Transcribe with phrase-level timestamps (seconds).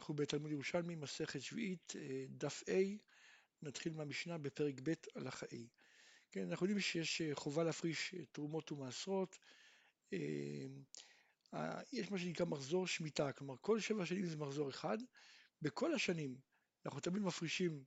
[0.00, 2.72] אנחנו בתלמוד ירושלמי, מסכת שביעית, אה, דף A,
[3.62, 5.56] נתחיל מהמשנה בפרק ב' הלכה A.
[6.30, 9.38] כן, אנחנו יודעים שיש אה, חובה להפריש אה, תרומות ומעשרות.
[11.92, 14.98] יש מה שנקרא מחזור שמיטה, כלומר כל שבע שנים זה מחזור אחד.
[15.62, 16.36] בכל השנים
[16.86, 17.84] אנחנו תמיד מפרישים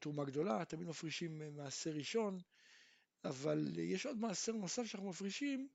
[0.00, 2.38] תרומה גדולה, תמיד מפרישים מעשר ראשון,
[3.24, 5.68] אבל יש עוד מעשר נוסף שאנחנו מפרישים,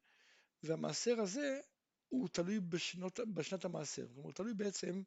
[0.64, 1.60] והמעשר הזה
[2.10, 5.02] הוא תלוי בשנות, בשנת המעשר, כלומר תלוי בעצם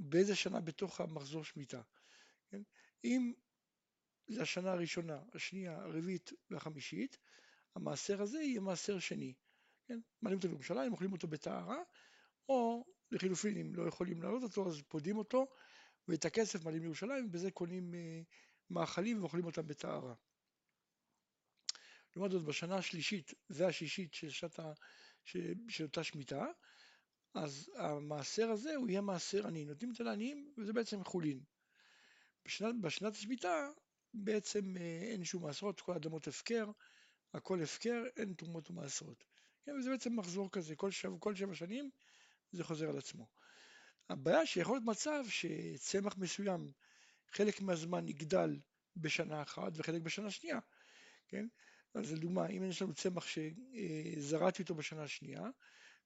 [0.00, 1.82] באיזה שנה בתוך המחזור שמיטה.
[2.50, 2.62] כן?
[3.04, 3.32] אם
[4.26, 7.18] זה השנה הראשונה, השנייה, הרביעית והחמישית,
[7.74, 9.34] המעשר הזה יהיה מעשר שני.
[9.86, 10.00] כן?
[10.22, 11.78] מעלים אותו לירושלים, אוכלים אותו בטהרה,
[12.48, 15.46] או לחילופין, אם לא יכולים לעלות אותו, אז פודים אותו,
[16.08, 18.20] ואת הכסף מעלים לירושלים, ובזה קונים אה,
[18.70, 20.14] מאכלים ואוכלים אותם בטהרה.
[22.16, 24.72] לעומת זאת, בשנה השלישית והשישית של שנת ה...
[25.68, 26.46] של אותה שמיטה,
[27.34, 31.40] אז המעשר הזה הוא יהיה מעשר עני, נותנים את זה לעניים וזה בעצם חולין.
[32.44, 33.68] בשנת, בשנת השמיטה
[34.14, 36.70] בעצם אה, אין שום מעשרות, כל האדמות הפקר,
[37.34, 39.24] הכל הפקר, אין תרומות ומעשרות.
[39.64, 41.90] כן, וזה בעצם מחזור כזה, כל, שבע, כל שבע שנים
[42.52, 43.26] זה חוזר על עצמו.
[44.10, 46.72] הבעיה שיכול להיות מצב שצמח מסוים
[47.32, 48.60] חלק מהזמן יגדל
[48.96, 50.58] בשנה אחת וחלק בשנה שנייה,
[51.28, 51.46] כן?
[51.94, 55.42] אז לדוגמה, אם יש לנו צמח שזרעתי אותו בשנה השנייה,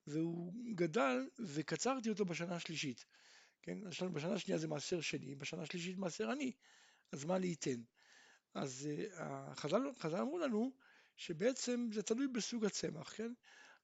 [0.07, 3.05] והוא גדל וקצרתי אותו בשנה השלישית,
[3.63, 3.79] כן?
[4.13, 6.53] בשנה השנייה זה מעשר שני, בשנה השלישית מעשר עני,
[7.13, 7.83] אז מה ייתן?
[8.55, 10.73] אז החז"ל, החז"ל אמרו לנו
[11.17, 13.33] שבעצם זה תלוי בסוג הצמח, כן?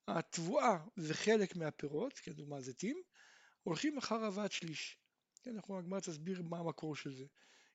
[0.07, 3.01] התבואה וחלק מהפירות, כן, דוגמה זיתים,
[3.63, 4.97] הולכים אחר הבאת שליש.
[5.43, 7.25] כן, אנחנו הגמרא תסביר מה המקור של זה.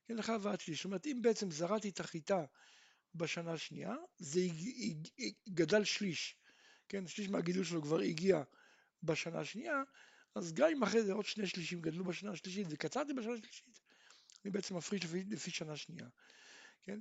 [0.06, 0.78] כן, אחר הבאת שליש.
[0.78, 2.44] זאת אומרת, אם בעצם זרעתי את החיטה
[3.14, 4.41] בשנה השנייה, זה
[5.48, 6.36] גדל שליש,
[6.88, 8.42] כן, שליש מהגידול שלו כבר הגיע
[9.02, 9.82] בשנה השנייה,
[10.34, 13.80] אז גם אם אחרי זה עוד שני שלישים גדלו בשנה השלישית וקצרתי בשנה השלישית,
[14.44, 16.08] אני בעצם מפריש לפי, לפי שנה שנייה,
[16.82, 17.00] כן,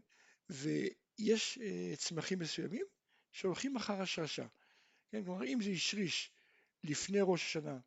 [0.49, 2.85] ויש uh, צמחים מסוימים
[3.31, 4.45] שהולכים אחר השרשה,
[5.11, 6.31] כן, כלומר אם זה השריש
[6.83, 7.77] לפני ראש השנה,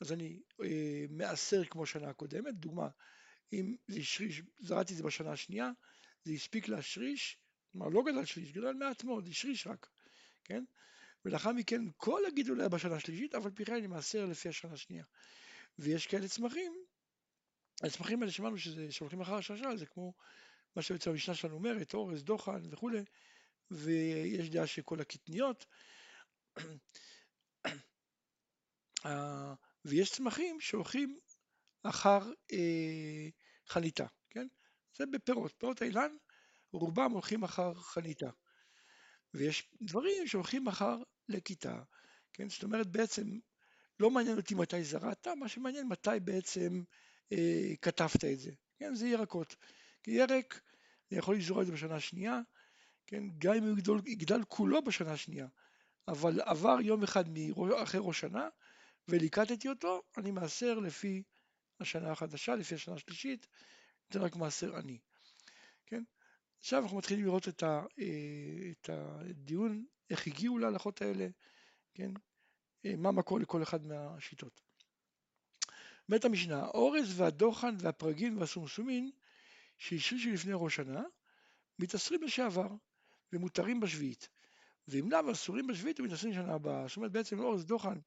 [0.00, 0.64] אז אני uh,
[1.10, 2.88] מעשר כמו שנה הקודמת, דוגמה,
[3.52, 5.70] אם זה השריש, זרעתי את זה בשנה השנייה,
[6.24, 7.38] זה הספיק להשריש
[7.74, 9.90] כלומר לא גדל שליש, גדל מעט מאוד, השריש רק,
[10.44, 10.64] כן?
[11.24, 15.04] ולאחר מכן כל הגידול היה בשנה השלישית, אבל פי כן אני מעשר לפי השנה השנייה.
[15.78, 16.72] ויש כאלה צמחים,
[17.82, 20.14] הצמחים האלה שמענו שזה, שהולכים אחר השרשה, זה כמו
[20.76, 23.04] מה שבעצם המשנה שלנו אומרת, אורז, דוחן וכולי,
[23.70, 25.66] ויש דעה שכל הקטניות,
[29.06, 31.18] אה, ויש צמחים שהולכים
[31.82, 33.28] אחר אה,
[33.68, 34.46] חניתה, כן?
[34.96, 36.16] זה בפירות, פירות האילן
[36.72, 38.30] רובם הולכים אחר חניתה.
[39.34, 40.96] ויש דברים שהולכים אחר
[41.28, 41.82] לכיתה,
[42.32, 42.48] כן?
[42.48, 43.38] זאת אומרת בעצם
[44.00, 46.82] לא מעניין אותי מתי זרעת, מה שמעניין מתי בעצם
[47.32, 48.94] אה, כתבת את זה, כן?
[48.94, 49.56] זה ירקות.
[50.02, 50.60] כי ירק,
[51.10, 52.40] אני יכול לזרוע את זה בשנה השנייה,
[53.06, 53.24] כן?
[53.38, 55.46] גם אם הוא יגדל, יגדל כולו בשנה השנייה,
[56.08, 57.24] אבל עבר יום אחד
[57.82, 58.48] אחרי ראש שנה
[59.08, 61.22] וליקטתי אותו, אני מעשר לפי
[61.80, 63.46] השנה החדשה, לפי השנה השלישית,
[64.10, 64.98] זה רק מעשר עני.
[65.86, 66.02] כן?
[66.64, 71.28] עכשיו אנחנו מתחילים לראות את, ה, אה, את הדיון, איך הגיעו להלכות האלה,
[71.94, 72.10] כן?
[72.84, 74.60] אה, מה המקור לכל אחד מהשיטות.
[76.08, 79.10] בית המשנה, האורז והדוחן והפרגין והסומסומין
[79.78, 81.02] שהשרישו לפני ראש שנה,
[81.78, 82.68] מתאסרים לשעבר
[83.32, 84.28] ומותרים בשביעית.
[84.88, 86.88] ואם לאו אסורים בשביעית ומתאסרים לשנה הבאה.
[86.88, 87.98] זאת אומרת בעצם אורז, דוחן,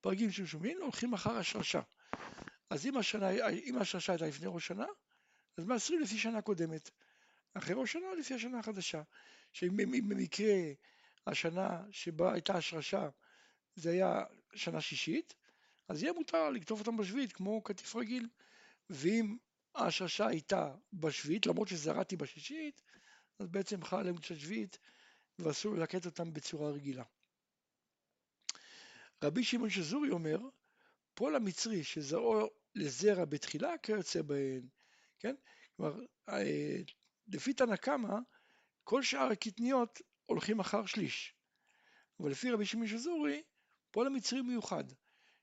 [0.00, 1.80] פרגין וסומסומין הולכים אחר השרשה.
[2.70, 4.86] אז אם, השנה, אם השרשה הייתה לפני ראש שנה,
[5.56, 6.90] אז מאסרים לפי שנה קודמת.
[7.58, 9.02] אחרי ראש שנה לפי השנה החדשה.
[9.52, 9.76] שאם
[10.08, 10.54] במקרה
[11.26, 13.08] השנה שבה הייתה השרשה
[13.74, 14.24] זה היה
[14.54, 15.34] שנה שישית,
[15.88, 18.28] אז יהיה מותר לקטוף אותם בשביעית כמו קטיף רגיל.
[18.90, 19.36] ואם
[19.74, 22.82] השרשה הייתה בשביעית, למרות שזרעתי בשישית,
[23.38, 24.78] אז בעצם חל עליהם קצת שביעית
[25.38, 27.04] ואסור ללקט אותם בצורה רגילה.
[29.24, 30.38] רבי שמעון שזורי אומר,
[31.14, 34.68] פול המצרי שזרעו לזרע בתחילה כיוצא בהן,
[35.20, 35.34] כן?
[35.76, 36.80] כלומר, אה,
[37.28, 38.18] לפי תנא קמא,
[38.84, 41.34] כל שאר הקטניות הולכים אחר שליש.
[42.20, 43.42] אבל לפי רבי שמעון שזורי,
[43.90, 44.84] פועל המצרי מיוחד,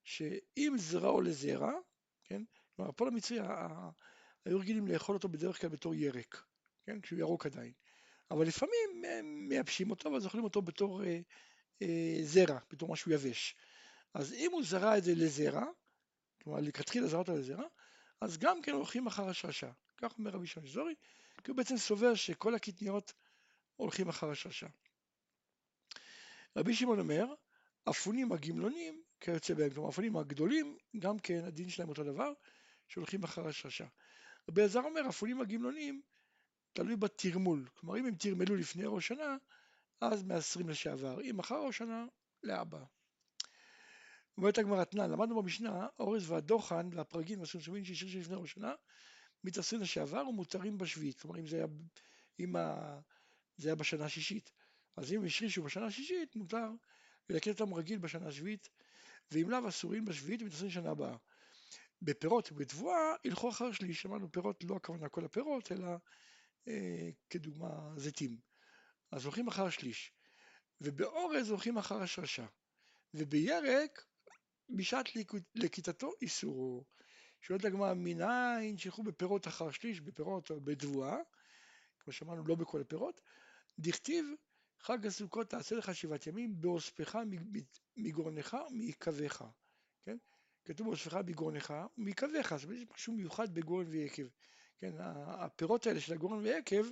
[0.04, 1.72] שאם זרעו לזרע,
[2.24, 2.42] כן,
[2.76, 3.40] כלומר פועל המצרי,
[4.46, 6.44] היו רגילים לאכול אותו בדרך כלל בתור ירק,
[6.86, 7.74] כן, כשהוא ירוק עדיין,
[8.32, 11.20] אבל לפעמים מייבשים אותו ואז אוכלים אותו בתור אה,
[11.82, 13.56] אה, זרע, בתור משהו יבש.
[14.14, 15.66] אז אם הוא זרע את זה לזרע,
[16.44, 17.66] כלומר לכתחילה זרע אותו לזרע,
[18.22, 19.72] אז גם כן הולכים אחר השרשה.
[19.98, 20.96] כך אומר רבי שמעון שזורי,
[21.44, 23.14] כי הוא בעצם סובר שכל הקטניות
[23.76, 24.68] הולכים אחר השרשה.
[26.58, 27.26] רבי שמעון אומר,
[27.90, 32.34] אפונים הגמלונים כיוצא בהם, כלומר אפונים הגדולים, גם כן הדין שלהם אותו דבר,
[32.88, 33.86] שהולכים אחר השרשה.
[34.50, 36.02] רבי אלעזר אומר, אפולים הגמלונים
[36.74, 39.38] תלוי בתרמול, כלומר אם הם תרמלו לפני ראש שנה,
[40.02, 42.06] אז מעשרים לשעבר, אם אחר ראש שנה,
[42.44, 42.84] לאבא.
[44.38, 48.74] אומרת הגמרא תנן, למדנו במשנה, האורז והדוחן והפרגים והסומסומים שהשאיר לפני ראש שנה,
[49.44, 51.66] מתעשרים לשעבר ומותרים בשביעית, כלומר אם זה היה,
[52.40, 53.00] אם ה...
[53.58, 54.52] זה היה בשנה השישית,
[54.98, 56.70] אז אם השרישו בשנה השישית, מותר
[57.30, 58.70] ללקט אותם רגיל בשנה השביעית,
[59.32, 61.18] ואם לאו אסורים בשביעית ומתעשרים שנה הבאה.
[62.02, 65.88] בפירות ובתבואה ילכו אחר שליש, שמענו פירות לא הכוונה כל הפירות, אלא
[66.68, 68.38] אה, כדוגמה זיתים.
[69.12, 70.12] אז הולכים אחר השליש,
[70.82, 72.46] ובאורז הולכים אחר השרשה,
[73.14, 74.06] ובירק
[74.70, 75.10] בשעת
[75.56, 76.86] לכיתתו איסורו.
[77.44, 81.18] שואלת הגמרא, מניין שילכו בפירות אחר שליש, בפירות או בתבואה,
[82.00, 83.22] כמו שאמרנו, לא בכל הפירות,
[83.80, 84.26] דכתיב
[84.80, 87.18] חג הסוכות תעשה לך שבעת ימים באוספך
[87.98, 89.44] מגורנך ומיקבך,
[90.02, 90.18] כן?
[90.66, 94.28] כתוב באוספך מגורנך ומיקבך, זאת אומרת, יש משהו מיוחד בגורן ויקב,
[94.78, 94.94] כן?
[95.26, 96.86] הפירות האלה של הגורן ויקב,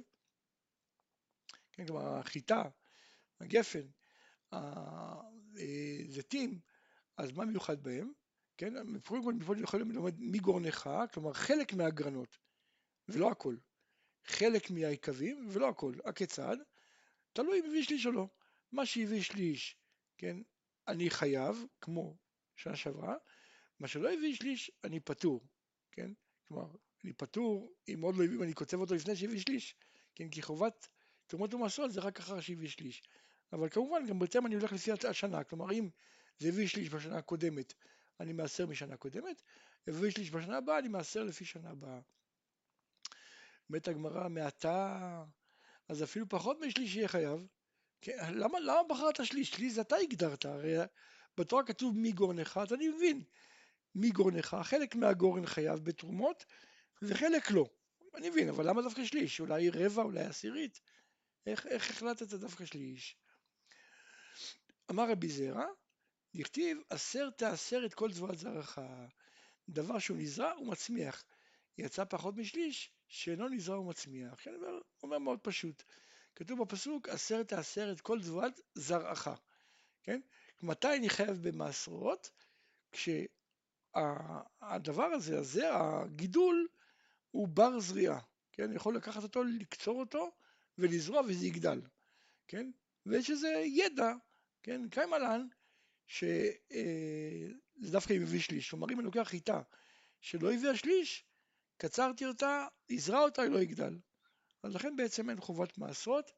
[1.71, 2.63] כן, כלומר החיטה,
[3.39, 3.87] הגפן,
[6.11, 6.59] הזיתים,
[7.17, 8.11] אז מה מיוחד בהם?
[8.61, 8.73] כן,
[9.05, 12.37] כל מפה יכולים ללמוד מגורנך, כלומר חלק מהגרנות,
[13.07, 13.55] ולא הכל.
[14.25, 15.93] חלק מהיקבים ולא הכל.
[16.05, 16.57] הכיצד?
[17.33, 18.27] תלוי אם הביא שליש או לא.
[18.71, 19.77] מה שהביא שליש,
[20.17, 20.37] כן,
[20.87, 22.17] אני חייב, כמו
[22.55, 23.15] שנה שעברה,
[23.79, 25.47] מה שלא הביא שליש, אני פטור,
[25.91, 26.11] כן?
[26.47, 29.75] כלומר, אני פטור, אם עוד לא הביא, אני כותב אותו לפני שהביא שליש,
[30.15, 30.29] כן?
[30.29, 30.87] כי חובת
[31.27, 33.03] תרומות ומעשרות זה רק אחר שהביא שליש.
[33.53, 35.89] אבל כמובן, גם בהתאם אני הולך לפי השנה, כלומר, אם
[36.39, 37.73] זה הביא שליש בשנה הקודמת,
[38.21, 39.41] אני מעשר משנה קודמת,
[39.87, 41.99] הביא שליש בשנה הבאה, אני מעשר לפי שנה הבאה.
[43.69, 45.23] אומרת הגמרא, מעתה,
[45.89, 47.47] אז אפילו פחות משליש יהיה חייב.
[48.01, 49.49] כן, למה, למה בחרת שליש?
[49.49, 50.75] שליש זה אתה הגדרת, הרי
[51.37, 53.23] בתורה כתוב מי גורנך, אז אני מבין
[53.95, 56.45] מי גורנך, חלק מהגורן חייב בתרומות
[57.01, 57.65] וחלק לא.
[58.15, 59.39] אני מבין, אבל למה דווקא שליש?
[59.39, 60.79] אולי רבע, אולי עשירית?
[61.45, 63.17] איך, איך החלטת דווקא שליש?
[64.91, 65.65] אמר רבי זרע,
[66.35, 68.79] דכתיב עשר תעשר את כל תבואת זרעך,
[69.69, 71.23] דבר שהוא נזרע ומצמיח.
[71.77, 74.33] יצא פחות משליש, שאינו נזרע ומצמיח.
[74.37, 75.83] כן, אומר, אומר מאוד פשוט.
[76.35, 79.27] כתוב בפסוק, עשר תעשר את כל תבואת זרעך.
[80.03, 80.21] כן?
[80.61, 82.31] מתי אני חייב במעשרות?
[82.91, 83.23] כשהדבר
[85.03, 86.67] הזה, הזה, הגידול,
[87.31, 88.19] הוא בר זריעה.
[88.51, 88.63] כן?
[88.63, 90.31] אני יכול לקחת אותו, לקצור אותו
[90.77, 91.81] ולזרוע וזה יגדל.
[92.47, 92.71] כן?
[93.05, 94.13] ויש איזה ידע,
[94.63, 94.89] כן?
[94.89, 95.47] קיימלן,
[96.11, 98.69] שזה אה, דווקא אם הביא שליש.
[98.69, 99.61] כלומר, אם אני לוקח חיטה
[100.21, 101.25] שלא הביאה שליש,
[101.77, 103.99] קצרתי אותה, יזרע אותה, היא לא יגדל.
[104.63, 106.31] אז לכן בעצם אין חובת מעשרות,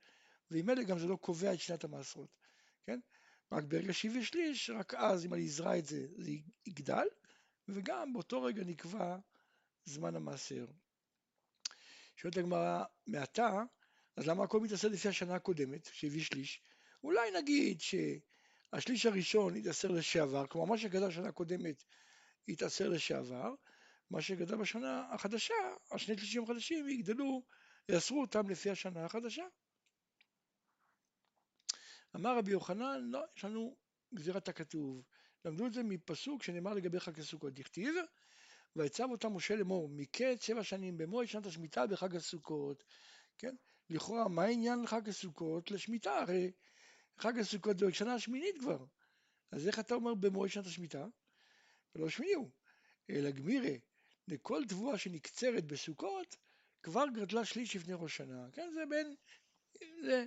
[0.51, 2.37] ועם אלה גם זה לא קובע את שנת המעשרות,
[2.85, 2.99] כן?
[3.51, 6.31] רק ברגע שהביא שליש, רק אז אם אני אזרע את זה, זה
[6.65, 7.07] יגדל,
[7.67, 9.17] וגם באותו רגע נקבע
[9.85, 10.65] זמן המעשר.
[12.15, 13.63] שואלת הגמרא, מעתה,
[14.17, 16.61] אז למה הכל מתעשה לפי השנה הקודמת, שהביא שליש?
[17.03, 17.81] אולי נגיד
[18.73, 21.83] שהשליש הראשון יתעשר לשעבר, כלומר מה שגדל שנה קודמת
[22.47, 23.53] יתעשר לשעבר,
[24.09, 25.53] מה שגדל בשנה החדשה,
[25.91, 27.43] השני שלישים החדשים יגדלו,
[27.89, 29.43] יאסרו אותם לפי השנה החדשה.
[32.15, 33.75] אמר רבי יוחנן, לא, יש לנו
[34.13, 35.03] גזירת הכתוב.
[35.45, 37.53] למדו את זה מפסוק שנאמר לגבי חג הסוכות.
[37.53, 37.95] דכתיב,
[38.75, 42.83] ויצב אותם משה לאמור, מקץ שבע שנים במועד שנת השמיטה בחג הסוכות.
[43.37, 43.55] כן?
[43.89, 45.71] לכאורה, מה העניין לחג הסוכות?
[45.71, 46.51] לשמיטה, הרי
[47.17, 48.85] חג הסוכות זה שנה השמינית כבר.
[49.51, 51.07] אז איך אתה אומר במועד שנת השמיטה?
[51.95, 52.49] ולא שמיני הוא,
[53.09, 53.75] אלא גמירה,
[54.27, 56.35] לכל תבואה שנקצרת בסוכות,
[56.83, 58.47] כבר גדלה שליש לפני ראש שנה.
[58.51, 59.15] כן, זה בין,
[60.03, 60.25] זה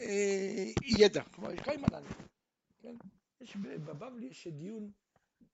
[0.00, 2.02] אה, ידע, כלומר יש קיימלן.
[2.78, 2.96] כן,
[3.40, 4.90] יש בבבלי יש דיון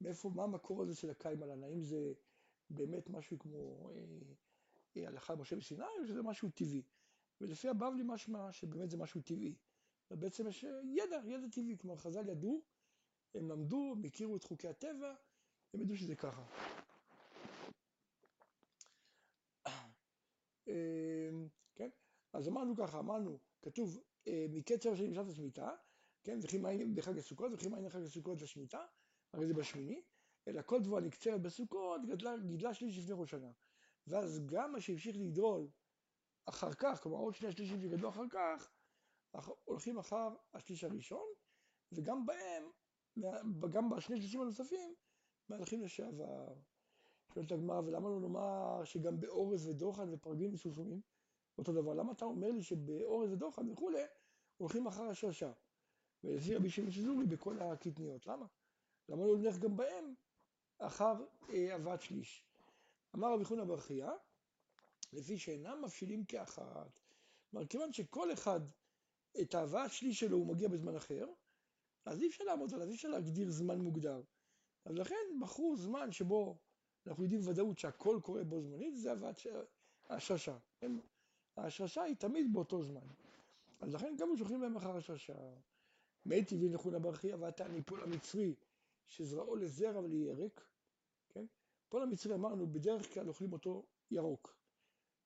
[0.00, 2.12] מאיפה, מה המקור הזה של הקיימלן, האם זה
[2.70, 4.02] באמת משהו כמו אה,
[4.96, 6.82] אה, הלכה משה בסיני, או שזה משהו טבעי.
[7.40, 9.54] ולפי הבבלי משמע שבאמת זה משהו טבעי.
[10.10, 12.62] ובעצם יש ידע, ידע טבעי, כלומר חז"ל ידעו,
[13.34, 15.14] הם למדו, הם הכירו את חוקי הטבע,
[15.74, 16.44] הם ידעו שזה ככה.
[20.68, 21.90] אמ, כן?
[22.32, 25.70] אז אמרנו ככה, אמרנו, כתוב אה, מקצר של משנת השמיטה,
[26.24, 26.38] כן?
[26.42, 28.86] וכי מים בחג הסוכות, וכי מים בחג הסוכות לשמיטה,
[29.32, 30.02] הרי זה בשמיני,
[30.48, 33.50] אלא כל תבואה נקצרת בסוכות, גדלה, גידלה שליש לפני ראש שנה.
[34.06, 35.68] ואז גם מה שהמשיך לגדול
[36.46, 38.73] אחר כך, כלומר עוד שני השלישים שגדלו אחר כך,
[39.64, 41.26] הולכים אחר השליש הראשון,
[41.92, 42.64] וגם בהם,
[43.70, 44.94] גם בשני שלישים הנוספים,
[45.48, 46.54] מהלכים לשעבר.
[47.34, 51.00] שואלת הגמרא, ולמה לא לומר שגם באורז ודוחן ופרגים וסוסומים
[51.58, 51.94] אותו דבר?
[51.94, 54.02] למה אתה אומר לי שבאורז ודוחן וכולי
[54.56, 55.52] הולכים אחר השרשה?
[56.24, 58.46] ולפי רבי שמעון שזורי בכל הקטניות, למה?
[59.08, 60.14] למה לא נלך גם בהם
[60.78, 61.14] אחר
[61.50, 62.46] אה, שליש?
[63.14, 64.10] אמר רבי חונא בר חייא,
[65.12, 67.00] לפי שאינם מפשילים כאחת.
[67.50, 68.60] כלומר, כיוון שכל אחד,
[69.40, 71.26] את ההבאה השליש שלו הוא מגיע בזמן אחר,
[72.04, 74.22] אז אי אפשר לעמוד עליו, אי אפשר להגדיר זמן מוגדר.
[74.84, 76.58] אז לכן בחרו זמן שבו
[77.06, 79.40] אנחנו יודעים בוודאות שהכל קורה בו זמנית, זה הבאת
[80.08, 80.58] השרשה.
[80.80, 80.92] כן?
[81.56, 83.06] השרשה היא תמיד באותו זמן.
[83.80, 85.34] אז לכן גם שולחים להם אחר השרשה.
[86.26, 88.54] מי טבעי נחונה ברכי ואתה ניפול המצרי
[89.06, 90.68] שזרעו לזרע ולירק,
[91.28, 91.46] כן?
[91.88, 94.56] פול המצרי אמרנו בדרך כלל אוכלים אותו ירוק,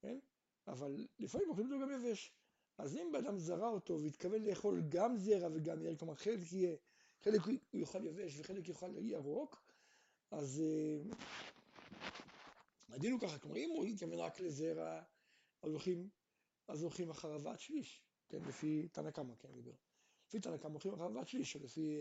[0.01, 0.19] כן?
[0.67, 2.38] אבל לפעמים אוכלים אותו גם יבש.
[2.79, 6.77] אז אם בן אדם זרע אותו והתכוון לאכול גם זרע וגם ירק, כלומר חלק יהיה,
[7.21, 9.63] חלק הוא יאכל יבש וחלק יאכל ירוק,
[10.31, 11.15] אז uh,
[12.89, 15.03] הדין הוא ככה, כלומר אם הוא התכוון רק לזרע,
[15.63, 16.09] אז הולכים,
[16.69, 19.73] אז הולכים אחר הבאת שליש, כן, לפי תנא קמא, כן, דיבר.
[20.29, 21.99] לפי תנא קמא הולכים אחר הבאת שליש, או לפי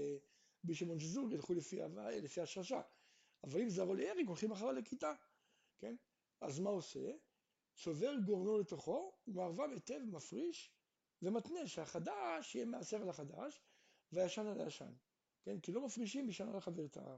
[0.63, 1.79] רבי שמעון שזור ילכו לפי,
[2.21, 2.81] לפי השרשה.
[3.43, 5.13] אבל אם זרעו לירק הולכים אחר לכיתה,
[5.79, 5.95] כן?
[6.41, 7.11] אז מה עושה?
[7.77, 10.71] צובר גורנו לתוכו, ומערבב היטב, מפריש
[11.21, 13.61] ומתנה שהחדש יהיה מעשר על החדש
[14.11, 14.93] והישן על הישן,
[15.43, 15.59] כן?
[15.59, 17.17] כי לא מפרישים משנה לחברתה.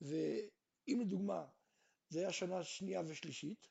[0.00, 1.46] ואם לדוגמה
[2.08, 3.68] זה היה שנה שנייה ושלישית,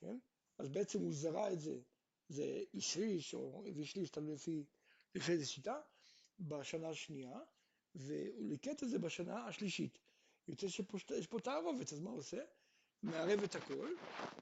[0.00, 0.18] כן?
[0.58, 1.80] אז בעצם הוא זרע את זה,
[2.28, 4.64] זה אישריש או הביא שליש, תלוי לפי,
[5.14, 5.80] לפי איזה שיטה,
[6.38, 7.38] בשנה השנייה,
[7.94, 9.98] והוא ליקט את זה בשנה השלישית.
[10.48, 12.44] יוצא שיש פה תערובת, אז מה הוא עושה?
[13.02, 13.94] מערב את הכל,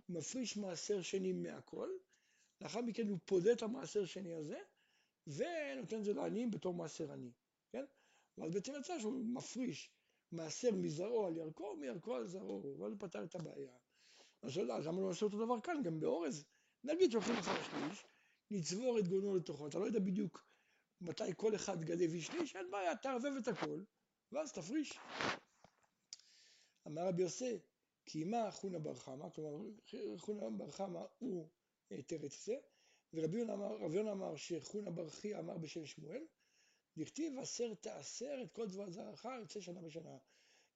[0.09, 1.91] מפריש מעשר שני מהכל,
[2.61, 4.59] לאחר מכן הוא פודה את המעשר שני הזה,
[5.27, 7.31] ונותן את זה לעניים בתור מעשר עני,
[7.73, 7.85] כן?
[8.39, 9.91] ואז בעצם יצא שהוא מפריש
[10.33, 13.73] מעשר מזרעו על ירקו, מירקו על זרעו, ואז הוא פתר את הבעיה.
[14.43, 16.45] אז למה לא לעשות אותו דבר כאן, גם באורז?
[16.85, 18.07] נגיד שהולכים אחר שליש,
[18.51, 20.49] נצבור את גונו לתוכו, אתה לא יודע בדיוק
[21.01, 23.83] מתי כל אחד גדל ושליש, אין בעיה, תערבב את הכל,
[24.33, 24.99] ואז תפריש.
[26.87, 27.59] אמר רבי יוסי,
[28.11, 29.71] כי מה חונה בר חמא, כלומר
[30.17, 31.49] חונה בר חמא הוא
[32.07, 32.57] תרץ זה,
[33.13, 36.27] ורבי יונה אמר, אמר שחונה בר חייא אמר בשם שמואל,
[36.97, 40.19] דכתיב עשר תעשר את כל דבר זרעך יוצא שנה בשנה,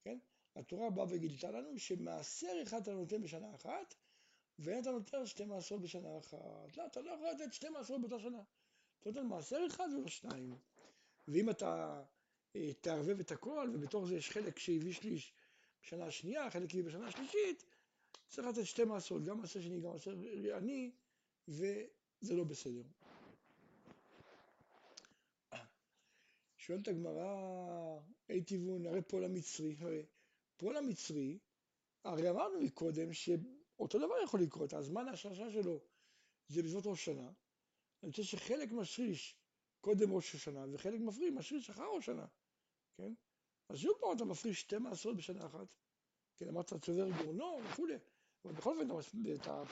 [0.03, 0.17] כן?
[0.55, 3.95] התורה באה וגילתה לנו שמעשר אחד אתה נותן בשנה אחת,
[4.59, 6.77] ואין אתה נותן שתי מעשרות בשנה אחת.
[6.77, 8.43] לא, אתה לא יכול לתת שתי מעשרות באותה שנה.
[8.99, 10.57] אתה נותן מעשר אחד ולא שניים.
[11.27, 12.03] ואם אתה
[12.55, 15.33] אה, תערבב את הכל, ובתוך זה יש חלק שהביא שליש
[15.83, 17.65] בשנה השנייה, חלק הביא בשנה השלישית,
[18.29, 20.11] צריך לתת שתי מעשרות, גם מעשר שני, גם מעשר
[20.57, 20.91] עני,
[21.47, 22.83] וזה לא בסדר.
[26.57, 27.99] שואלת הגמרא,
[28.29, 30.05] אי תיבון, הרי פועל המצרי, הרי
[30.57, 31.39] פועל המצרי,
[32.03, 35.79] הרי אמרנו מקודם שאותו דבר יכול לקרות, הזמן ההשרשה שלו
[36.47, 37.31] זה בסביבות ראש שנה,
[38.03, 39.35] אני חושב שחלק משריש
[39.81, 42.25] קודם ראש השנה, וחלק מפריש, משריש אחר ראש שנה,
[42.97, 43.13] כן?
[43.69, 45.67] אז שוב פעם אתה מפריש שתי מעשרות בשנה אחת,
[46.37, 47.95] כן, אמרת צובר גורנו וכולי,
[48.45, 49.63] אבל בכל אופן אתה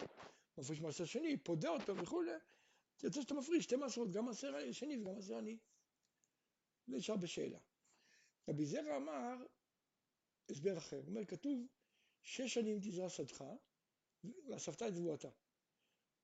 [0.58, 2.32] מפריש מעשר שני, פודה אותו וכולי,
[3.04, 5.58] יוצא שאתה מפריש שתי מעשרות, גם מעשר שני וגם מעשר עני.
[6.88, 7.60] זה נשאר בשאלה.
[8.50, 9.46] רבי זרע אמר
[10.50, 11.68] הסבר אחר, הוא אומר כתוב
[12.24, 13.44] שש שנים תזרע שדך
[14.24, 15.30] ואספת את תבואתה.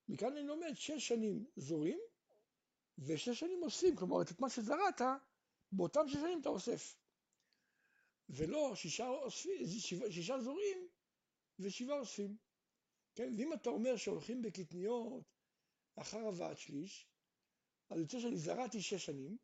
[0.07, 1.99] מכאן אני לומד שש שנים זורים
[2.97, 5.01] ושש שנים אוספים, כלומר את מה שזרעת
[5.71, 6.95] באותם שש שנים אתה אוסף.
[8.29, 9.67] ולא שישה, אוספים,
[10.11, 10.87] שישה זורים
[11.59, 12.37] ושבעה אוספים.
[13.15, 13.33] כן?
[13.37, 15.23] ואם אתה אומר שהולכים בקטניות
[15.95, 17.07] אחר הבאת שליש,
[17.89, 19.37] אז יוצא שאני זרעתי שש שנים,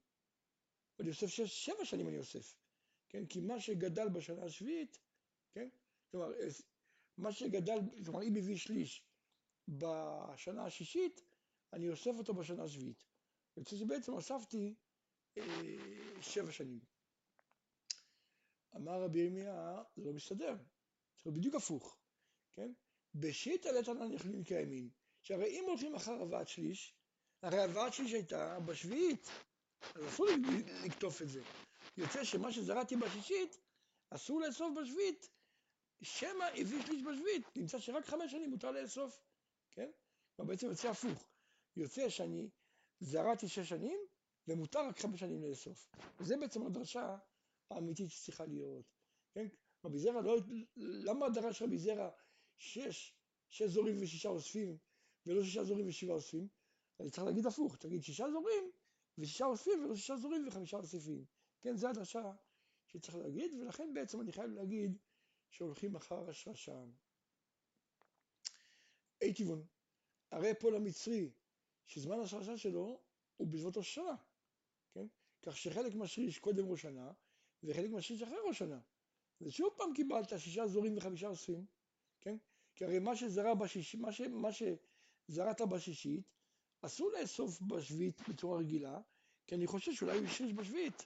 [1.00, 2.56] ואני אוסף שש, שבע שנים אני אוסף,
[3.10, 3.26] כן?
[3.26, 5.00] כי מה שגדל בשנה השביעית,
[5.54, 5.70] כן?
[6.12, 6.32] כלומר,
[7.18, 9.06] מה שגדל, כלומר, אם הביא שליש
[9.68, 11.22] בשנה השישית,
[11.74, 13.06] אני אוסף אותו בשנה השביעית.
[13.58, 14.76] יוצא שבעצם אספתי
[15.38, 15.44] אה,
[16.22, 16.80] שבע שנים.
[18.76, 20.56] אמר רבי ירמיה, זה לא מסתדר,
[21.24, 21.98] זה בדיוק הפוך,
[22.52, 22.72] כן?
[23.16, 24.90] בשיטא לתנא נכלים כימין,
[25.22, 26.96] שהרי אם הולכים אחר הבאת שליש,
[27.42, 29.28] הרי הבאת שליש הייתה בשביעית,
[29.96, 30.26] אז אסור
[30.86, 31.42] לקטוף את זה.
[31.98, 33.58] יוצא שמה שזרעתי בשישית,
[34.10, 35.30] אסור לאסוף בשביעית,
[36.02, 39.24] שמא הביא שליש בשביעית, נמצא שרק חמש שנים מותר לאסוף,
[39.72, 39.92] כן?
[40.36, 41.28] כלומר בעצם יוצא הפוך,
[41.76, 42.50] יוצא שאני
[43.00, 44.00] זרעתי שש שנים,
[44.48, 45.90] ומותר רק חמש שנים לאסוף.
[46.20, 47.18] וזה בעצם הדרשה
[47.70, 48.86] האמיתית שצריכה להיות,
[49.34, 49.48] כן?
[49.86, 50.38] רבי זרע לא,
[50.76, 52.10] למה דרש רבי זרע
[52.58, 53.16] שש,
[53.50, 54.78] שש זורים ושישה אוספים,
[55.26, 56.48] ולא שישה זורים ושבעה אוספים?
[57.00, 58.72] אני צריך להגיד הפוך, תגיד שישה זורים
[59.18, 61.26] ושישה אוספים ולא שישה זורים וחמישה אוספים.
[61.62, 62.32] כן, זו הדרשה
[62.88, 64.98] שצריך להגיד, ולכן בעצם אני חייב להגיד
[65.50, 66.84] שהולכים אחר השרשה.
[69.22, 69.66] אי כיוון,
[70.32, 71.32] הרי פועל המצרי,
[71.86, 73.04] שזמן השרשה שלו
[73.38, 74.16] הוא בסביבות השנה,
[74.94, 75.08] כן?
[75.42, 77.12] כך שחלק משריש קודם ראש שנה,
[77.64, 78.80] וחלק משריש אחרי ראש שנה.
[79.42, 81.66] ושוב פעם קיבלת שישה זורים וחמישה אוספים,
[82.22, 82.38] כן?
[82.76, 86.24] כי הרי מה שזרע בשישית, מה, ש, מה שזרעת בשישית,
[86.82, 89.02] אסור לאסוף בשביעית בצורה רגילה,
[89.48, 91.06] כי אני חושב שאולי הוא השריש בשביעית.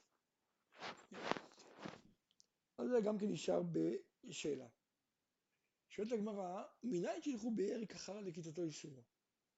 [2.77, 3.61] אז זה גם כן נשאר
[4.23, 4.67] בשאלה.
[5.89, 9.03] שואלת הגמרא, מניין תלכו בירק אחר לכיתתו איסור?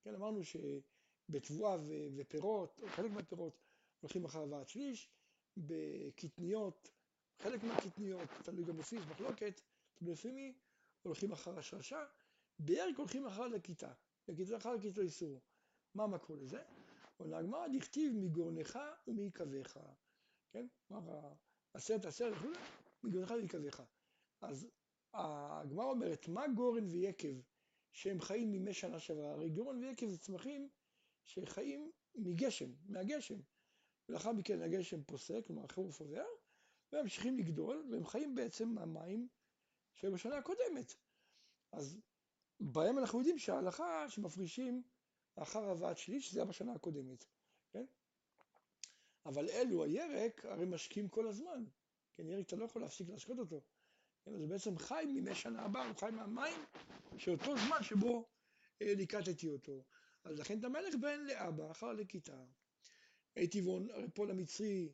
[0.02, 1.78] כן, אמרנו שבתבואה
[2.16, 3.60] ופירות, חלק מהפירות,
[4.00, 5.10] הולכים אחר הבאת שליש,
[5.60, 6.92] בקטניות,
[7.40, 9.62] חלק מהקטניות, תלוי גם לפי, יש מחלוקת,
[9.94, 10.16] תלוי
[11.04, 12.06] הולכים אחר השרשה,
[12.60, 13.94] בירק הולכים אחר לכיתה,
[14.28, 15.42] לכיתה אחר לכיתתו איסור.
[15.96, 16.64] מה המקור לזה?
[17.18, 19.80] עונה הגמרא, דכתיב מגורנך ומעיקביך,
[20.52, 20.68] כן?
[20.88, 21.34] כלומר,
[21.74, 22.48] עשרת עשרת וכו',
[23.04, 23.84] מגורנך ומעיקביך.
[24.42, 24.68] אז
[25.14, 27.40] הגמרא אומרת, מה גורן ויקב
[27.92, 29.32] שהם חיים מימי שנה שעברה?
[29.32, 30.70] הרי גורן ויקב זה צמחים
[31.26, 33.40] שחיים מגשם, מהגשם.
[34.10, 36.26] ולאחר מכן הגשם פוסק, כלומר החורף עובר,
[36.92, 39.28] והם ממשיכים לגדול, והם חיים בעצם מהמים
[39.96, 40.96] שהיו בשנה הקודמת.
[41.72, 42.00] אז
[42.60, 44.84] בהם אנחנו יודעים שההלכה שמפרישים
[45.38, 47.26] לאחר הבאת שליש, זה היה בשנה הקודמת,
[47.72, 47.86] כן?
[49.26, 51.66] אבל אלו, הירק, הרי משקים כל הזמן.
[52.14, 53.62] כן, ירק אתה לא יכול להפסיק להשקות אותו.
[54.26, 56.66] כן, אז בעצם חי מימי שנה הבאה, הוא חי מהמים
[57.18, 58.30] של אותו זמן שבו
[58.82, 59.84] אה, ליקטתי אותו.
[60.24, 62.46] אז לכן את המלך בן לאבא, אחר לכיתה.
[63.48, 64.90] טבעון, הרי פול המצרי,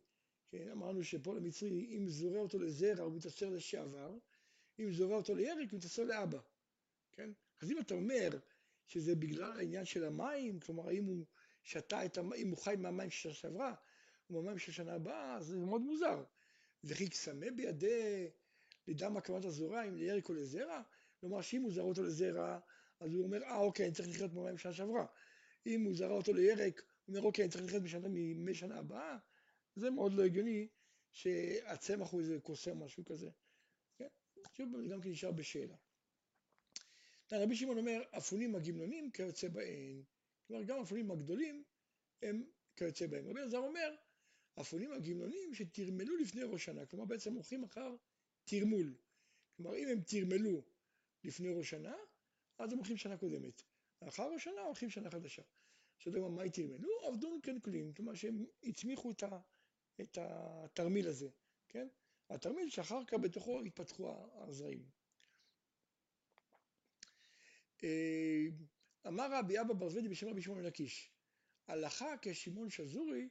[0.49, 4.17] כן, אמרנו שפול המצרי, אם זורע אותו לזרע הוא מתעשר לשעבר,
[4.79, 6.39] אם זורע אותו לירק הוא מתעשר לאבא,
[7.11, 7.29] כן?
[7.61, 8.29] אז אם אתה אומר
[8.87, 11.25] שזה בגלל העניין של המים, כלומר האם הוא
[11.63, 13.73] שתה את המים, אם הוא חי מהמים של שנה שעברה,
[14.29, 16.23] מהמים של שנה הבאה, זה מאוד מוזר.
[16.83, 18.29] וכי קסמה בידי
[18.87, 20.81] לדם הקמת הזורע, אם לירק או לזרע,
[21.19, 22.59] כלומר שאם הוא זרע אותו לזרע,
[22.99, 25.05] אז הוא אומר, אה אוקיי, אני צריך לחיות מהמים שנה שעברה.
[25.65, 29.17] אם הוא זרע אותו לירק, אומר, אוקיי, צריך לחיות משנה, משנה הבאה,
[29.75, 30.67] זה מאוד לא הגיוני
[31.11, 33.29] שהצמח הוא איזה קוסם, משהו כזה.
[33.97, 34.07] כן?
[34.53, 35.75] שוב פעם, זה גם כן נשאר בשאלה.
[37.31, 40.03] רבי שמעון אומר, אפונים הגמלונים כיוצא בהן.
[40.47, 41.63] כלומר, גם אפונים הגדולים
[42.21, 42.43] הם
[42.75, 43.27] כיוצא בהם.
[43.27, 43.95] רבי אלעזר אומר,
[44.61, 47.95] אפונים הגמלונים שתרמלו לפני ראש שנה, כלומר בעצם הולכים אחר
[48.43, 48.97] תרמול.
[49.57, 50.63] כלומר, אם הם תרמלו
[51.23, 51.95] לפני ראש שנה,
[52.57, 53.63] אז הם הולכים שנה קודמת.
[54.01, 55.41] לאחר ראש שנה הולכים שנה חדשה.
[56.05, 56.89] יודע מה הם תרמלו?
[57.07, 59.11] עבדון קנקולים, כלומר שהם הצמיחו
[60.01, 61.29] את, התרמיל הזה,
[61.69, 61.87] כן?
[62.29, 64.89] התרמיל שאחר כך בתוכו התפתחו הזרעים.
[67.83, 68.45] אה,
[69.07, 71.11] אמר רבי אבא בר זבדי בשם רבי שמעון לקיש,
[71.67, 73.29] הלכה כשמעון שזורי,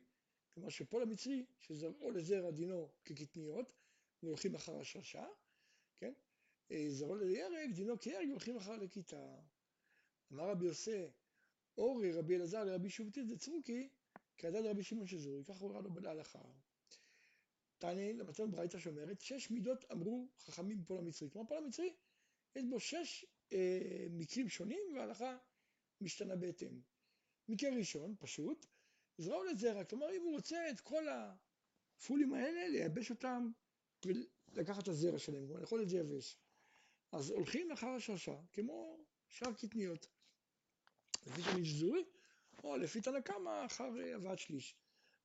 [0.55, 3.73] כלומר שפול המצרי, שזרעו לזרע דינו כקטניות,
[4.23, 5.27] והולכים אחר השרשה,
[5.99, 6.13] כן?
[6.71, 9.37] אה, זרעו לירק, דינו כירק, והולכים אחר לכיתה.
[10.33, 11.07] אמר רבי יוסי,
[11.79, 13.89] אורי רבי אלעזר לרבי שובטי דצרוקי,
[14.39, 16.39] כדד רבי שמעון שזורי, ככה הוא ראה לו בהלכה.
[17.79, 21.31] תענה למצב ברייתא שאומרת, שש מידות אמרו חכמים בפול המצרי.
[21.31, 21.95] כלומר, פול המצרי,
[22.57, 25.39] יש בו שש אה, מקרים שונים וההלכה
[26.01, 26.81] משתנה בהתאם.
[27.49, 28.67] מקרה ראשון, פשוט,
[29.19, 33.51] זרעו לזרע, כלומר אם הוא רוצה את כל הפולים האלה, לייבש אותם
[34.05, 36.37] ולקחת את הזרע שלהם, כלומר לאכול את זה יבש.
[37.13, 40.07] אז הולכים אחר השרשה, כמו שאר קטניות.
[41.27, 42.05] לפי שזורי,
[42.65, 44.77] או לפי תנא קמא אחר הבאת שליש.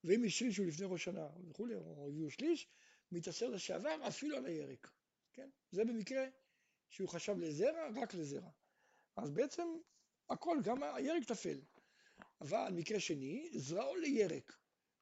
[0.03, 2.67] ואם השרישו לפני ראש שנה וכולי, או הביאו שליש,
[3.12, 4.91] מתעשר לשעבר אפילו על הירק.
[5.33, 5.49] כן?
[5.71, 6.25] זה במקרה
[6.89, 8.49] שהוא חשב לזרע, רק לזרע.
[9.15, 9.67] אז בעצם
[10.29, 11.62] הכל, גם הירק טפל.
[12.41, 14.57] אבל מקרה שני, זרעו לירק.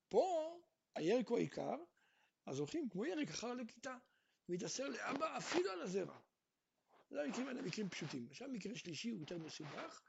[0.09, 0.57] פה
[0.95, 1.75] הירק הוא העיקר,
[2.45, 3.97] אז הולכים כמו ירק אחר לכיתה,
[4.49, 6.19] מתעשר לאבא אפילו על הזרע.
[7.09, 8.27] זה המקרים האלה מקרים פשוטים.
[8.29, 10.01] עכשיו מקרה שלישי הוא יותר מסובך,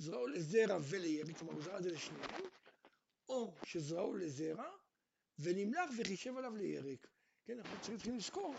[0.00, 2.44] זרעו לזרע ולירק, כלומר הוא זרע זה לשניהם,
[3.28, 4.70] או שזרעו לזרע
[5.38, 7.06] ונמלח וחישב עליו לירק.
[7.44, 8.54] כן, אנחנו צריכים לזכור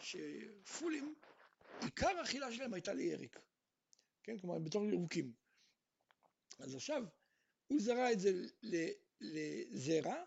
[0.00, 1.14] שפולים
[1.80, 3.38] עיקר האכילה שלהם הייתה לירק,
[4.22, 4.38] כן?
[4.38, 5.32] כלומר בתור ירוקים.
[6.58, 7.02] אז עכשיו
[7.66, 8.30] הוא זרע את זה
[9.20, 10.24] לזרע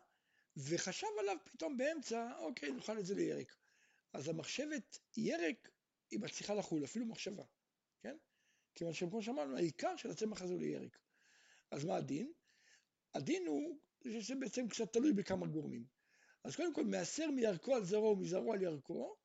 [0.57, 3.55] וחשב עליו פתאום באמצע, אוקיי, נאכל את זה לירק.
[4.13, 5.69] אז המחשבת ירק
[6.11, 7.43] היא מצליחה לחול, אפילו מחשבה?
[8.75, 10.99] כיוון שכמו שאמרנו, העיקר של הצמח הזה הוא לירק.
[11.71, 12.31] אז מה הדין?
[13.13, 15.85] הדין הוא שזה בעצם קצת תלוי בכמה גורמים.
[16.43, 19.15] אז קודם כל, מעשר מירקו על זרעו ומזרעו על ירקו,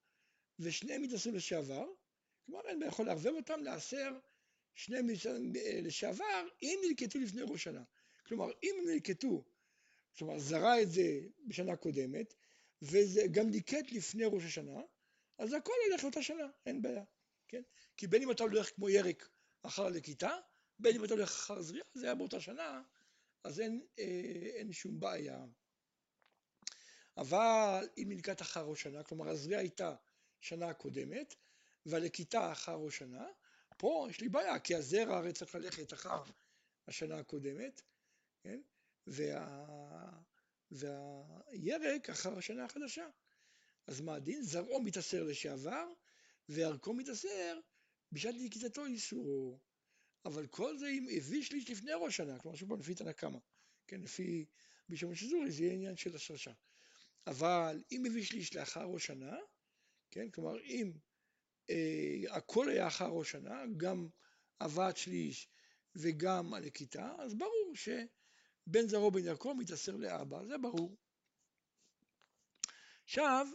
[0.59, 1.87] ושניהם מתעשו לשעבר,
[2.47, 4.19] כלומר אין יכול לערבב אותם לעשר
[4.75, 5.53] שני מצרים
[5.83, 7.83] לשעבר אם נלקטו לפני ראש שנה.
[8.27, 9.45] כלומר אם נלקטו,
[10.19, 12.35] כלומר זרע את זה בשנה קודמת
[12.83, 14.81] וזה גם ניקט לפני ראש השנה,
[15.39, 17.05] אז הכל הולך לאותה שנה, אין בעיה,
[17.49, 17.63] כן?
[17.97, 19.29] כי בין אם אתה הולך כמו ירק
[19.67, 20.31] אחר לכיתה,
[20.79, 22.83] בין אם אתה הולך אחר זריעה, זה היה באותה שנה,
[23.45, 25.45] אז אין, אה, אין שום בעיה.
[27.17, 29.95] אבל אם נלקט אחר ראש שנה, כלומר הזריעה הייתה
[30.41, 31.35] שנה קודמת,
[31.87, 33.27] והלקיטה אחר ראש שנה,
[33.77, 36.23] פה יש לי בעיה, כי הזרע הרי צריך ללכת אחר
[36.89, 37.83] השנה הקודמת,
[38.43, 38.61] כן?
[39.07, 40.21] וה...
[40.71, 43.09] והירק אחר השנה החדשה.
[43.87, 44.43] אז מה הדין?
[44.43, 45.87] זרעו מתעשר לשעבר,
[46.49, 47.61] וערכו מתעשר
[48.15, 49.59] בשעת נקיטתו איסורו.
[50.25, 53.39] אבל כל זה אם הביא שליש לפני ראש שנה, כלומר שוב לפי תנא קמא,
[53.87, 54.47] כן, לפי
[54.89, 56.53] בישומש שזורי זה יהיה עניין של השרשה.
[57.27, 59.37] אבל אם הביא שליש לאחר ראש שנה,
[60.11, 60.93] כן, כלומר אם
[61.71, 64.09] אה, הכל היה אחר ראש שנה, גם
[64.61, 65.49] הבאת שליש
[65.97, 70.97] וגם הנקיטה, אז ברור שבן זרעו בן יעקב מתעשר לאבא, זה ברור.
[73.05, 73.47] עכשיו,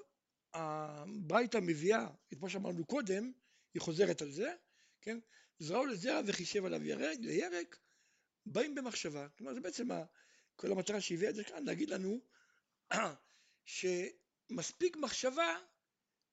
[0.54, 3.32] הברייתא מביאה את מה שאמרנו קודם,
[3.74, 4.54] היא חוזרת על זה,
[5.02, 5.20] כן?
[5.60, 7.78] זרעו לזרע וחישב עליו ירק, לירק,
[8.46, 9.28] באים במחשבה.
[9.38, 9.88] כלומר, זה בעצם
[10.56, 12.20] כל המטרה שהביאה את זה כאן, להגיד לנו
[13.66, 15.58] שמספיק מחשבה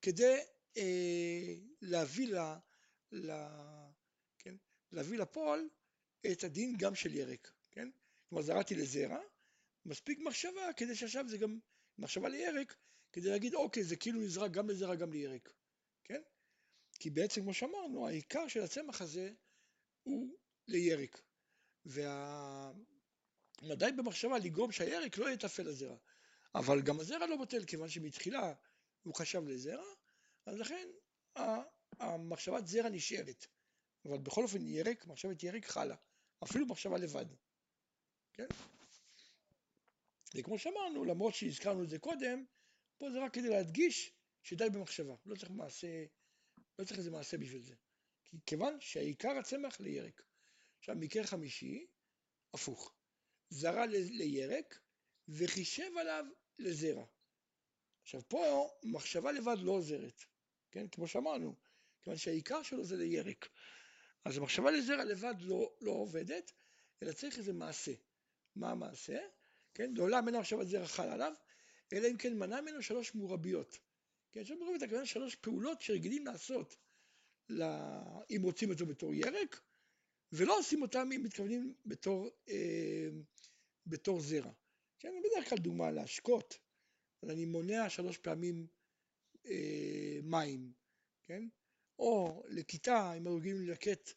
[0.01, 0.37] כדי
[0.77, 2.37] אה, להביא, ל,
[3.11, 3.31] ל,
[4.39, 4.55] כן?
[4.91, 5.69] להביא לפועל
[6.31, 7.89] את הדין גם של ירק, כן?
[8.29, 9.19] כלומר, זרעתי לזרע,
[9.85, 11.59] מספיק מחשבה כדי שעכשיו זה גם
[11.97, 12.75] מחשבה לירק,
[13.11, 15.53] כדי להגיד, אוקיי, זה כאילו נזרק גם לזרע גם לירק?
[16.99, 19.31] כי בעצם, כמו שאמרנו, העיקר של הצמח הזה
[20.03, 21.21] הוא לירק.
[21.85, 22.81] והמדי
[23.97, 25.97] במחשבה לגרום שהירק לא יהיה טפל לזרע.
[26.55, 28.53] אבל גם הזרע לא בטל, כיוון שמתחילה
[29.03, 29.85] הוא חשב לזרע,
[30.45, 30.87] אז לכן
[31.99, 33.47] המחשבת זרע נשארת.
[34.05, 35.95] אבל בכל אופן ירק, מחשבת ירק חלה.
[36.43, 37.25] אפילו מחשבה לבד.
[38.33, 38.47] כן?
[40.35, 42.45] וכמו שאמרנו, למרות שהזכרנו את זה קודם,
[42.97, 44.11] פה זה רק כדי להדגיש
[44.43, 45.15] שדי במחשבה.
[45.25, 46.05] לא צריך מעשה,
[46.79, 47.75] לא צריך איזה מעשה בשביל זה.
[48.45, 50.21] כיוון שהעיקר הצמח לירק.
[50.79, 51.87] עכשיו מקרה חמישי,
[52.53, 52.93] הפוך.
[53.49, 54.79] זרע לירק
[55.27, 56.25] וחישב עליו
[56.59, 57.05] לזרע.
[58.01, 60.21] עכשיו פה מחשבה לבד לא עוזרת,
[60.71, 60.87] כן?
[60.87, 61.55] כמו שאמרנו,
[62.01, 63.49] כיוון שהעיקר שלו זה לירק.
[64.25, 66.51] אז המחשבה לזרע לבד לא, לא עובדת,
[67.03, 67.91] אלא צריך איזה מעשה.
[68.55, 69.19] מה המעשה?
[69.73, 69.93] כן?
[69.95, 71.33] לעולם אין המחשבת זרע חל עליו,
[71.93, 73.77] אלא אם כן מנע ממנו שלוש מורביות.
[74.45, 76.77] שלוש מורביות, הכוונה שלוש פעולות שרגילים לעשות.
[78.29, 79.61] אם רוצים אותו בתור ירק,
[80.31, 83.09] ולא עושים אותם אם מתכוונים בתור, אה,
[83.85, 84.51] בתור זרע.
[84.99, 86.59] כן, בדרך כלל דוגמה להשקות,
[87.23, 88.67] אז אני מונע שלוש פעמים
[89.45, 90.73] אה, מים,
[91.25, 91.47] כן?
[91.99, 94.11] או לכיתה, אם רגילים ללקט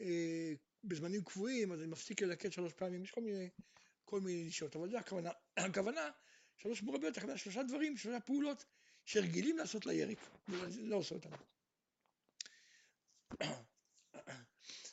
[0.00, 0.52] אה,
[0.84, 3.48] בזמנים קבועים, אז אני מפסיק ללקט שלוש פעמים, יש כל מיני,
[4.04, 6.10] כל מיני נישות, אבל זה הכוונה, הכוונה
[6.56, 8.64] שלוש מורביות, הכוונה שלושה דברים, שלושה פעולות
[9.04, 10.18] שרגילים לעשות לירק,
[10.78, 11.30] לא עושה אותם.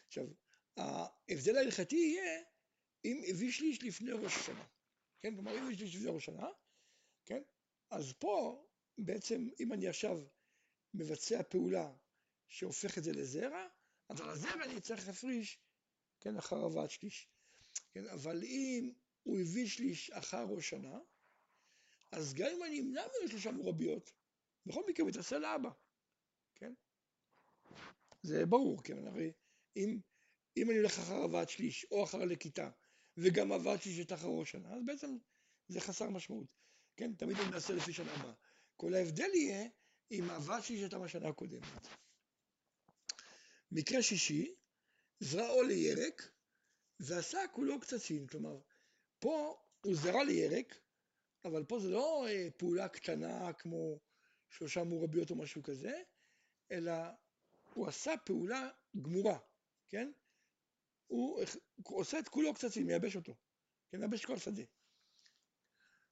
[0.08, 0.28] עכשיו,
[0.78, 2.43] ההבדל ההלכתי יהיה
[3.06, 4.65] אם הביא שליש לפני ראש השנה,
[5.19, 5.36] כן?
[5.36, 6.47] כלומר, אם הביא שליש לפני ראש השנה,
[7.26, 7.41] כן?
[7.89, 8.65] אז פה,
[8.97, 10.19] בעצם, אם אני עכשיו
[10.93, 11.93] מבצע פעולה
[12.47, 13.67] שהופך את זה לזרע,
[14.10, 15.60] אז על הזרע אני צריך להפריש,
[16.19, 17.28] כן, אחר הבאת שליש.
[17.91, 18.93] כן, אבל אם
[19.24, 21.00] הוא הביא שליש אחר ראש שנה,
[22.12, 24.12] אז גם אם אני אמנע ממנו שלושה מורביות,
[24.65, 25.69] בכל מקרה הוא יתעשה לאבא,
[26.56, 26.74] כן?
[28.24, 29.32] זה ברור, כן, הרי
[29.76, 30.00] אם,
[30.58, 32.69] אם אני הולך אחר הבאת שליש, או אחר לכיתה,
[33.17, 35.17] וגם הבאת שליש את אחר ראש שנה, אז בעצם
[35.67, 36.47] זה חסר משמעות,
[36.97, 37.13] כן?
[37.13, 38.34] תמיד אני מנסה לפי שנה הבאה.
[38.78, 39.69] כל ההבדל יהיה
[40.12, 41.88] אם הבאת שליש הייתה מהשנה הקודמת.
[43.71, 44.56] מקרה שישי,
[45.19, 46.32] זרעו לירק,
[47.00, 48.60] ועשה כולו קצצין, כלומר,
[49.19, 50.80] פה הוא זרע לירק,
[51.46, 54.00] אבל פה זה לא אה, פעולה קטנה כמו
[54.50, 56.02] שלושה מורביות או משהו כזה,
[56.72, 56.94] אלא
[57.74, 58.70] הוא עשה פעולה
[59.02, 59.40] גמורה,
[59.90, 60.12] כן?
[61.08, 61.44] הוא,
[61.88, 63.36] הוא עושה את כולו קצצים, מייבש אותו,
[63.90, 64.00] כן?
[64.00, 64.64] מייבש כל שדה.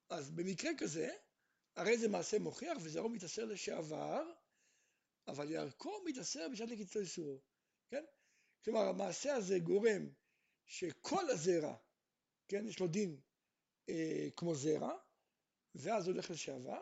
[0.10, 1.10] אז במקרה כזה,
[1.76, 4.32] הרי זה מעשה מוכיח וזרעו מתעשר לשעבר,
[5.28, 7.42] אבל ירקו מתעשר בשעת לקיצור איסורו,
[7.89, 8.04] כן?
[8.63, 10.10] כלומר, המעשה הזה גורם
[10.65, 11.76] שכל הזרע,
[12.48, 13.22] כן, יש לו דין
[13.89, 14.98] אה, כמו זרע,
[15.75, 16.82] ואז הולך לשעבר,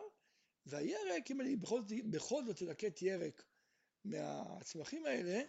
[0.66, 3.44] והירק, אם אני בכל, בכל זאת אלקט ירק
[4.04, 5.42] מהצמחים האלה,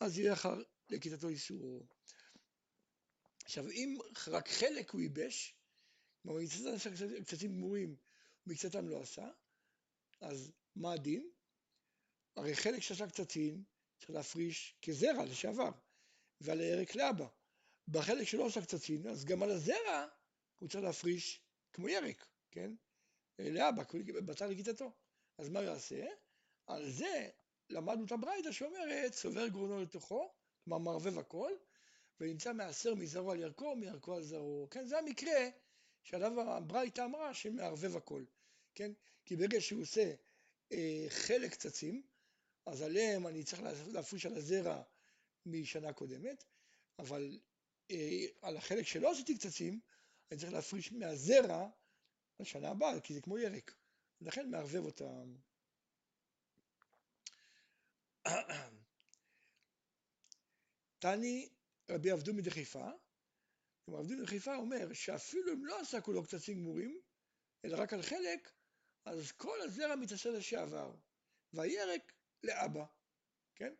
[0.00, 1.86] אז אחר לכיתתו איסור.
[3.44, 5.56] עכשיו, אם רק חלק הוא ייבש,
[6.22, 6.90] כלומר, מקצתם עשה
[7.22, 7.96] קצצים גמורים,
[8.46, 9.30] ומקצתם לא עשה,
[10.20, 11.30] אז מה הדין?
[12.36, 13.64] הרי חלק שעשה קצצים
[13.98, 15.70] צריך להפריש כזרע לשעבר,
[16.40, 17.26] ועל הירק לאבא.
[17.88, 20.06] בחלק שלא עשה קצצים, אז גם על הזרע
[20.58, 22.26] הוא צריך להפריש כמו ירק.
[22.56, 22.70] כן?
[23.38, 23.82] לאבא,
[24.26, 24.92] בצד לכיתתו.
[25.38, 26.06] אז מה הוא יעשה?
[26.66, 27.28] על זה
[27.70, 30.32] למדנו את הברייתא שאומרת, סובר גרונו לתוכו,
[30.64, 31.52] כלומר מערבב הכל,
[32.20, 34.68] ונמצא מעשר מזרעו על ירקו, מירקו על זרעו.
[34.70, 35.48] כן, זה המקרה
[36.02, 38.24] שעליו הברייתא אמרה שמערבב הכל,
[38.74, 38.92] כן?
[39.24, 40.14] כי ברגע שהוא עושה
[40.72, 42.02] אה, חלק צצים,
[42.66, 44.82] אז עליהם אני צריך להפריש על הזרע
[45.46, 46.44] משנה קודמת,
[46.98, 47.38] אבל
[47.90, 49.80] אה, על החלק שלא עשיתי קצצים,
[50.30, 51.68] אני צריך להפריש מהזרע
[52.40, 53.74] לשנה הבאה, כי זה כמו ירק.
[54.20, 55.34] לכן מערבב אותם.
[60.98, 61.48] תני
[61.90, 62.90] רבי עבדומי דחיפה,
[63.88, 67.00] רבי עבדומי דחיפה אומר שאפילו אם לא עשה כולו קצצים גמורים,
[67.64, 68.52] אלא רק על חלק,
[69.04, 70.94] אז כל הזרע מתעשר לשעבר,
[71.52, 72.84] והירק לאבא,
[73.54, 73.74] כן?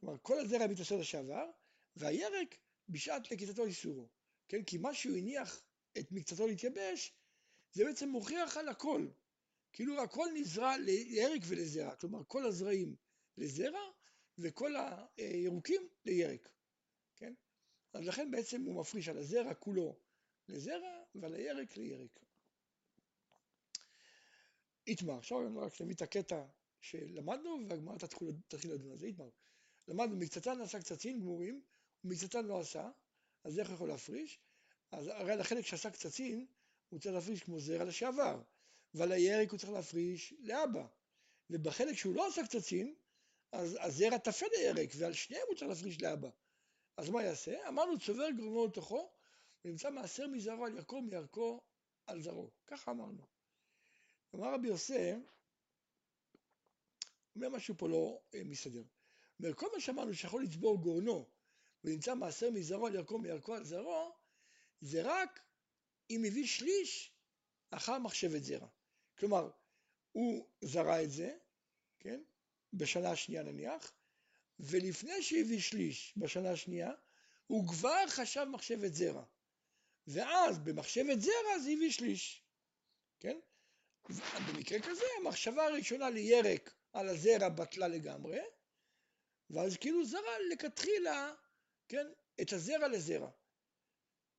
[0.00, 1.50] כלומר, כל הזרע מתעשר לשעבר,
[1.96, 2.56] והירק
[2.88, 4.08] בשעת נקיטתו איסורו,
[4.48, 4.64] כן?
[4.64, 5.67] כי מה שהוא הניח
[6.00, 7.12] את מקצתו להתייבש,
[7.72, 9.08] זה בעצם מוכיח על הכל.
[9.72, 12.96] כאילו הכל נזרע לירק ולזרע, כלומר כל הזרעים
[13.36, 13.80] לזרע
[14.38, 14.74] וכל
[15.16, 16.48] הירוקים לירק,
[17.16, 17.34] כן?
[17.92, 19.98] אז לכן בעצם הוא מפריש על הזרע כולו
[20.48, 22.20] לזרע ועל הירק לירק.
[24.86, 26.44] איתמר, עכשיו רק נביא את הקטע
[26.80, 27.96] שלמדנו והגמרא
[28.48, 29.28] תתחיל לדון על זה, איתמר.
[29.88, 31.62] למדנו מקצתן עשה קצצים גמורים
[32.04, 32.90] ומקצתן לא עשה,
[33.44, 34.40] אז איך יכול להפריש?
[34.90, 36.46] אז הרי על החלק שעשה קצצים
[36.88, 38.42] הוא צריך להפריש כמו זרע לשעבר,
[38.94, 40.86] ועל הירק הוא צריך להפריש לאבא,
[41.50, 42.94] ובחלק שהוא לא עשה קצצים,
[43.52, 46.28] אז הזרע טפל לירק, ועל שניהם הוא צריך להפריש לאבא.
[46.96, 47.68] אז מה יעשה?
[47.68, 49.10] אמרנו צובר גרונו לתוכו,
[49.64, 51.60] ונמצא מעשר מזרעו על ירקו מירקו
[52.06, 52.50] על זרעו.
[52.66, 53.22] ככה אמרנו.
[54.34, 55.16] אמר רבי יוסף,
[57.36, 58.82] אומר משהו פה לא אה, מסתדר.
[59.40, 61.28] אומר, כל מה שאמרנו שיכול לצבור גורנו
[61.84, 64.12] ונמצא מעשר מזרעו על ירקו מירקו על זרעו,
[64.80, 65.40] זה רק
[66.10, 67.12] אם הביא שליש
[67.70, 68.68] אחר מחשבת זרע.
[69.18, 69.50] כלומר,
[70.12, 71.36] הוא זרע את זה,
[72.00, 72.22] כן,
[72.72, 73.92] בשנה השנייה נניח,
[74.60, 76.92] ולפני שהביא שליש בשנה השנייה,
[77.46, 79.24] הוא כבר חשב מחשבת זרע.
[80.06, 82.42] ואז במחשבת זרע זה הביא שליש,
[83.20, 83.38] כן?
[84.48, 88.40] במקרה כזה המחשבה הראשונה לירק על הזרע בטלה לגמרי,
[89.50, 91.34] ואז כאילו זרע לכתחילה,
[91.88, 92.06] כן,
[92.40, 93.30] את הזרע לזרע.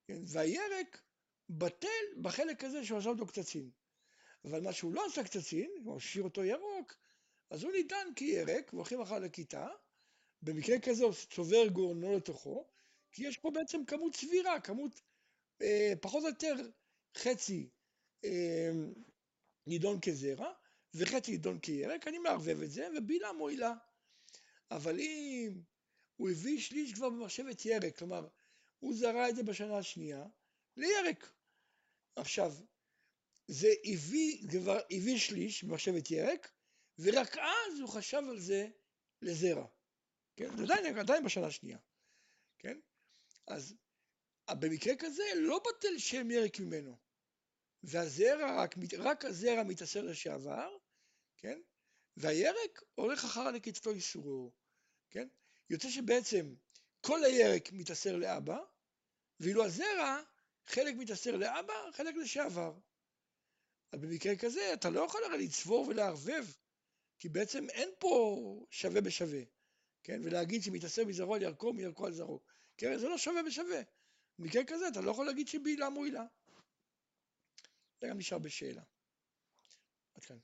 [0.10, 0.22] כן?
[0.26, 1.02] והירק
[1.50, 3.70] בטל בחלק הזה שהוא עשה אותו קצצין.
[4.46, 6.98] אבל מה שהוא לא עשה קצצין, הוא השאיר אותו ירוק,
[7.50, 9.68] אז הוא ניתן כירק, והולכים אחר לכיתה,
[10.42, 12.68] במקרה כזה הוא צובר גורנו לתוכו,
[13.12, 15.02] כי יש פה בעצם כמות סבירה, כמות
[15.62, 16.56] אה, פחות או יותר
[17.18, 17.70] חצי
[18.26, 18.72] אה,
[19.68, 20.54] נידון כזרע,
[20.94, 23.74] וחצי נידון כירק, אני מערבב את זה, ובילה מועילה.
[24.72, 25.62] אבל אם
[26.16, 28.28] הוא הביא שליש כבר במחשבת ירק, כלומר,
[28.80, 30.26] הוא זרע את זה בשנה השנייה,
[30.78, 31.34] לירק.
[32.16, 32.52] עכשיו,
[33.48, 36.52] זה הביא, כבר הביא שליש במחשבת ירק,
[37.00, 38.68] ורק אז הוא חשב על זה
[39.22, 39.68] לזרע.
[40.36, 40.58] כן?
[40.58, 41.78] זה עדיין, עדיין בשנה השנייה.
[42.60, 42.80] כן?
[43.48, 43.76] אז
[44.52, 46.98] במקרה כזה לא בטל שם ירק ממנו.
[47.84, 50.78] והזרע, רק, רק הזרע מתעשר לשעבר,
[51.38, 51.62] כן?
[52.18, 54.52] והירק הולך אחר נקיצתו איסורו,
[55.10, 55.28] כן?
[55.70, 56.56] יוצא שבעצם
[57.02, 58.58] כל הירק מתעשר לאבא,
[59.40, 60.22] ואילו הזרע
[60.66, 62.74] חלק מתעשר לאבא, חלק לשעבר.
[63.92, 66.46] אז במקרה כזה אתה לא יכול הרי לצבור ולערבב,
[67.20, 69.42] כי בעצם אין פה שווה בשווה,
[70.04, 70.22] כן?
[70.24, 72.42] ולהגיד שמתעשר מזרעו על ירקו, מירקו על זרעו.
[72.82, 73.82] הרי זה לא שווה בשווה.
[74.40, 76.24] במקרה כזה אתה לא יכול להגיד שבעילה מועילה.
[78.02, 78.82] זה גם נשאר בשאלה.
[80.16, 80.38] עד כאן.